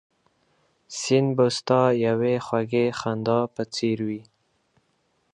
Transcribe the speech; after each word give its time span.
سیند 0.99 1.29
به 1.37 1.45
ستا 1.57 1.81
یوې 2.07 2.35
خوږې 2.45 2.85
خندا 2.99 3.39
په 3.53 3.63
څېر 3.73 3.97
وي 4.07 4.21